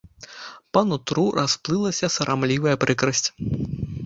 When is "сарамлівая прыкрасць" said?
2.17-3.27